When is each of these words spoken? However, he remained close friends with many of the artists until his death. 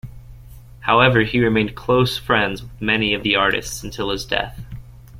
However, 0.79 1.21
he 1.21 1.39
remained 1.41 1.75
close 1.75 2.17
friends 2.17 2.63
with 2.63 2.81
many 2.81 3.13
of 3.13 3.21
the 3.21 3.35
artists 3.35 3.83
until 3.83 4.09
his 4.09 4.25
death. 4.25 4.59